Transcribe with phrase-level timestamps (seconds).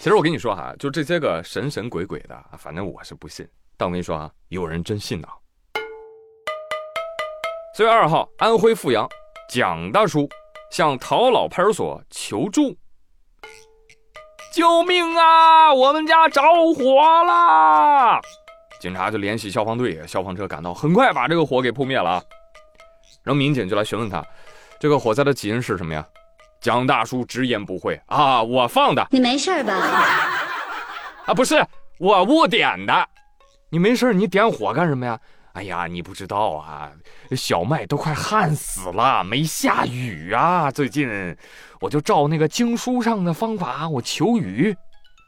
[0.00, 3.46] 其实我跟你说哈，就这些个神神鬼鬼的，反正我是不信。
[3.76, 5.26] 但我跟你说啊，有人真信呐。
[7.74, 9.08] 四月二号，安徽阜阳，
[9.50, 10.28] 蒋大叔
[10.70, 12.76] 向陶老派出所求助
[14.54, 15.74] ：“救命啊！
[15.74, 16.42] 我们家着
[16.74, 18.20] 火了！”
[18.80, 22.22] 警察就联系消防队，消防车赶到，很快把这个火给扑灭了。
[23.24, 24.24] 然后民警就来询问他，
[24.78, 26.06] 这个火灾的起因是什么呀？
[26.60, 29.06] 蒋大叔直言不讳啊，我放的。
[29.10, 29.72] 你没事吧？
[31.26, 31.64] 啊，不是
[31.98, 33.08] 我误点的。
[33.70, 35.18] 你没事，你点火干什么呀？
[35.52, 36.90] 哎呀，你不知道啊，
[37.36, 40.70] 小麦都快旱死了，没下雨啊。
[40.70, 41.36] 最近
[41.80, 44.76] 我就照那个经书上的方法，我求雨，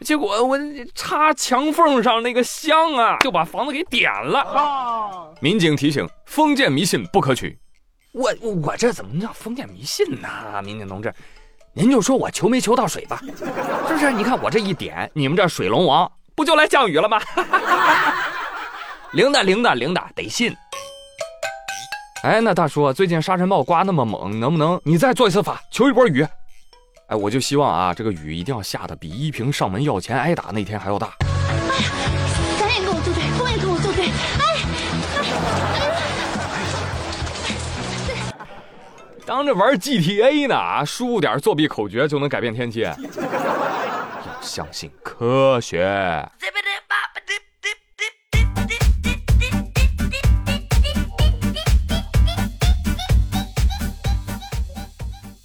[0.00, 0.58] 结果我
[0.94, 5.32] 插墙缝上那个香啊，就把房子给点了。
[5.40, 7.58] 民警提醒：封建迷信不可取。
[8.16, 8.34] 我
[8.64, 10.28] 我这怎么叫封建迷信呢？
[10.64, 11.12] 民警同志，
[11.74, 14.10] 您就说我求没求到水吧，是不是？
[14.10, 17.20] 你看我这一点，你们这水龙王不就来降雨了吗？
[19.12, 20.56] 灵的灵的灵的，得信。
[22.22, 26.26] 哎，那大叔，最近沙尘暴刮那么猛，能不能你再做一次法，求一波雨？
[27.08, 31.12] 哎，我就希望啊，这个雨一定要下的比依萍上门要钱挨打那天还要大。
[39.36, 42.80] 忙着玩 GTA 呢，输入点作弊口诀就能改变天气？
[42.80, 42.96] 要
[44.40, 46.26] 相信科学。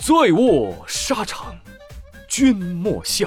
[0.00, 1.56] 醉卧沙场，
[2.28, 3.26] 君莫笑。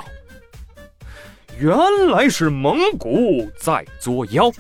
[1.58, 1.76] 原
[2.12, 4.52] 来是蒙古在作妖。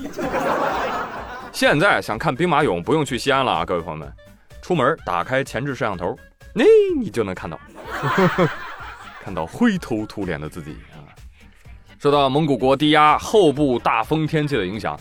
[1.52, 4.12] 现在想看兵马俑，不用去西安了啊，各位朋友们。
[4.62, 6.16] 出门打开前置摄像头，
[6.54, 6.64] 那
[7.00, 7.60] 你就能看到，
[9.24, 11.04] 看到灰头土脸的自己啊！
[12.00, 14.98] 受到蒙古国低压后部大风天气的影响，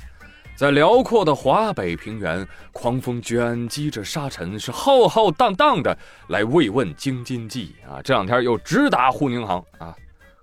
[0.56, 5.97] 在辽阔的华北平原，狂风卷积着沙尘，是浩浩荡荡的
[6.28, 8.00] 来慰问京津冀啊！
[8.03, 9.94] 这两天又直达沪宁杭啊，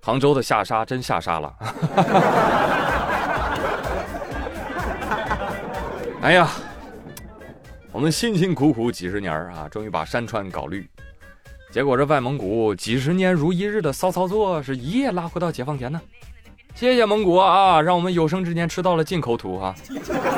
[0.02, 1.54] 杭州的下沙真下沙了。
[6.20, 6.48] 哎呀！
[7.98, 10.88] 我们辛辛苦苦几十年啊，终于把山川搞绿，
[11.72, 16.00] 结果这外蒙古几十年如一日的骚操作，是一夜拉回到解放前呢。
[16.76, 19.74] 谢谢蒙古啊，让我们有生之年吃到了进口土啊。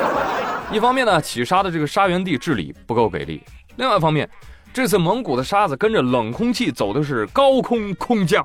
[0.73, 3.39] 一方面呢，起沙的这个沙源地治理不够给力；
[3.75, 4.27] 另外一方面，
[4.73, 8.43] 这次蒙古的沙子跟着冷空气走的是高空空降，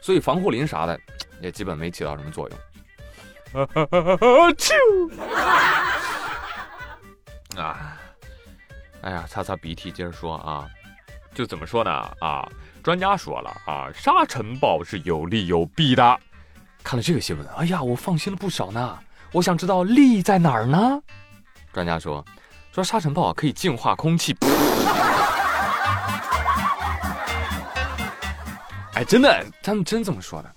[0.00, 0.98] 所以防护林啥的
[1.42, 2.48] 也基本没起到什么作
[3.52, 3.68] 用。
[7.56, 7.97] 啊，
[9.02, 10.68] 哎呀，擦擦鼻涕，接着说啊，
[11.34, 11.90] 就怎么说呢？
[12.20, 12.48] 啊，
[12.82, 16.20] 专家说了啊，沙尘暴是有利有弊的。
[16.82, 18.98] 看了这个新闻，哎呀，我放心了不少呢。
[19.32, 21.00] 我想知道利在哪儿呢？
[21.72, 22.24] 专家说，
[22.72, 24.34] 说沙尘暴可以净化空气。
[28.94, 30.52] 哎，真的，他们真这么说的，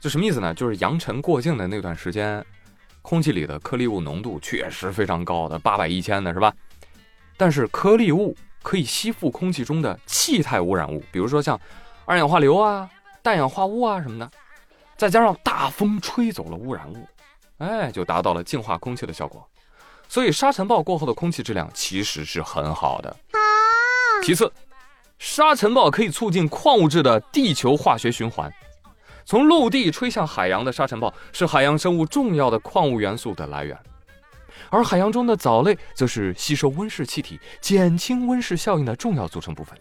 [0.00, 0.52] 就什么意思呢？
[0.54, 2.44] 就是扬尘过境的那段时间。
[3.02, 6.50] 空气里的颗粒物浓度确实非常高的，八百一千的是吧？
[7.36, 11.58] 但是颗粒物可以吸附空气中的气态污染物，比如说像
[12.04, 12.88] 二氧化硫啊、
[13.22, 14.30] 氮氧化物啊什么的，
[14.96, 17.06] 再加上大风吹走了污染物，
[17.58, 19.46] 哎，就达到了净化空气的效果。
[20.08, 23.16] 所以沙尘暴过后的空气质量其实是很好的。
[24.22, 24.52] 其次，
[25.18, 28.52] 沙尘暴可以促进矿物质的地球化学循环。
[29.24, 33.76] 从陆地吹向海洋的沙尘暴是海洋生物重要的矿物元素的来源，
[34.74, 39.78] 而海洋中的藻类则是吸收温室气体、减轻温室效应的重要组成部分。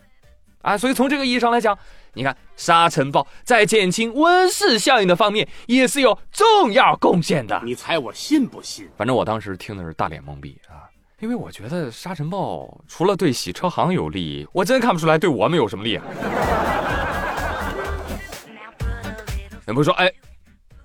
[0.61, 1.75] 啊，所以从这个意义上来讲，
[2.13, 7.59] 你看沙尘暴在减轻温室效应的方面也是有重要贡献的。
[7.65, 8.87] 你猜我信不信？
[8.95, 10.85] 反正我当时听的是大脸懵逼啊，
[11.19, 16.05] 因为我觉得沙尘暴除了对洗车行有利，我真看不出来对我们有什么利啊。
[19.65, 20.13] 人不说，哎，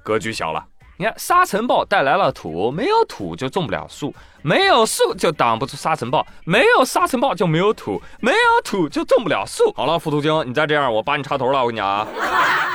[0.02, 0.64] 格局小了。
[0.98, 4.12] 你看，沙尘暴带来了土，没有土就种不了树，
[4.42, 9.72] 没有树就挡不住沙尘暴，没有沙尘暴就没有土，没有土就种不了树。
[9.74, 11.60] 好了，副图精，你再这样，我把你插头了。
[11.60, 12.04] 我跟你讲啊，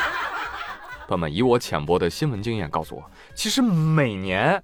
[1.06, 3.04] 朋友们，以我浅薄的新闻经验告诉我，
[3.36, 4.64] 其实每年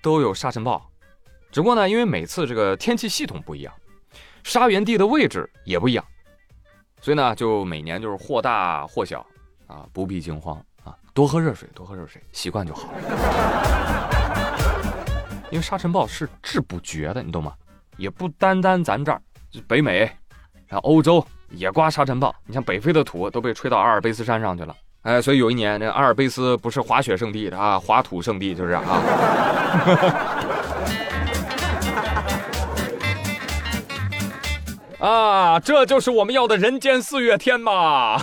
[0.00, 0.80] 都有沙尘暴，
[1.50, 3.74] 只不过呢，因为每次这个天气系统不一样，
[4.44, 6.04] 沙源地的位置也不一样，
[7.00, 9.26] 所以呢，就每年就是或大或小。
[9.66, 10.64] 啊，不必惊慌，
[11.16, 12.90] 多喝热水，多喝热水，习惯就好。
[15.50, 17.54] 因为沙尘暴是治不绝的，你懂吗？
[17.96, 19.18] 也不单单咱这儿，
[19.50, 20.00] 就北美，
[20.66, 22.36] 然后欧洲也刮沙尘暴。
[22.44, 28.82] 你像北非的土都被吹到阿尔卑斯山上去了，哎，所以有一年，那阿尔卑斯不是滑雪圣地的啊，滑土圣地就是啊。
[35.00, 38.20] 啊，这就是我们要的人间四月天嘛！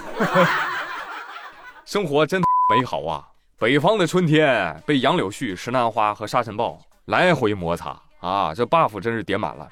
[1.94, 2.42] 生活真
[2.72, 3.24] 美好啊！
[3.60, 9.70] 北方的春天被杨柳絮、石楠花和沙尘暴来回摩擦啊，这 buff 真是叠满了。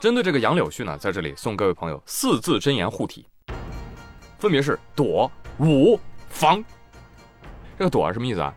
[0.00, 3.24] 针对这个杨柳絮呢，在这里送各位朋友四字真言护体，
[4.40, 5.96] 分别是躲、捂、
[6.28, 6.60] 防。
[7.78, 8.52] 这个躲什么意思啊？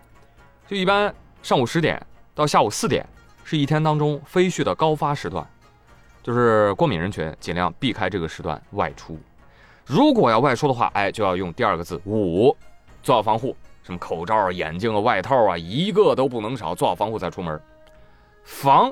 [0.67, 1.13] 就一般
[1.43, 2.03] 上午十点
[2.33, 3.07] 到下午四点
[3.43, 5.47] 是一天当中飞絮的高发时段。
[6.23, 9.19] 就是过敏人群尽量避开这个时段外出，
[9.85, 12.55] 如果要外出的话，哎，就要用第二个字捂，
[13.01, 17.61] 做好防护，什么口罩啊、眼镜啊、外套啊，一个都不能少，做好防护再出门。
[18.43, 18.91] 防，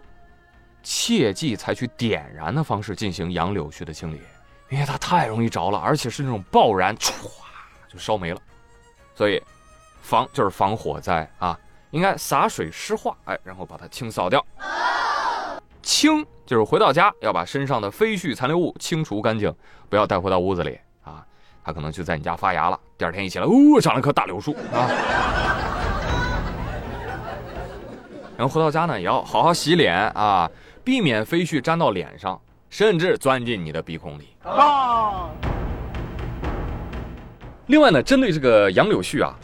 [0.84, 4.22] 切记采取点燃的方式进行杨柳絮的清理，
[4.70, 7.14] 因为它太容易着了，而且是那种爆燃，唰
[7.88, 8.42] 就烧没了。
[9.16, 9.42] 所以，
[10.02, 11.58] 防就是防火灾啊，
[11.92, 14.46] 应该洒水湿化，哎，然后把它清扫掉。
[15.82, 19.54] 清就是回到家要把身上的飞絮残留物清除干净，
[19.90, 21.26] 不要带回到屋子里啊。
[21.64, 24.90] 它可能就在你家发芽了，第二天一起来，哦，长了棵大柳树啊。
[28.38, 30.50] 然后回到家呢，也要好好洗脸啊，
[30.84, 34.30] 避免飞絮粘到脸上，甚至钻进你的鼻孔里。
[34.44, 35.30] 啊。
[37.68, 39.36] 另外呢，针对这个杨柳絮啊，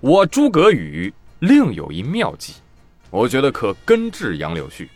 [0.00, 2.54] 我诸葛宇另有一妙计，
[3.10, 4.88] 我觉得可根治杨柳絮。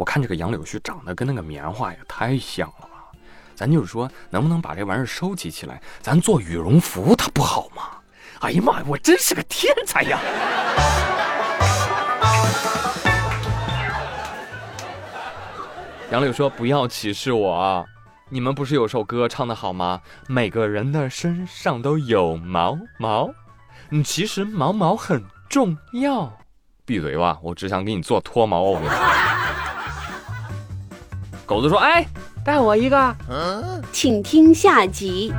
[0.00, 3.12] 我看这个杨柳絮长得跟那个棉花也太像了吧，
[3.54, 7.82] 咱就是说，能不能把这玩意儿收集起来，咱做羽绒服，它不好吗？
[8.40, 10.18] 哎呀妈呀，我真是个天才呀！
[16.10, 17.86] 杨柳说：“不要歧视我，
[18.30, 20.00] 你们不是有首歌唱的好吗？
[20.28, 23.28] 每个人的身上都有毛毛，
[23.90, 26.38] 嗯，其实毛毛很重要。
[26.86, 28.80] 闭嘴吧，我只想给你做脱毛偶。”
[31.50, 32.06] 狗子说：“哎，
[32.44, 33.16] 带我一个。”
[33.92, 35.32] 请听下集。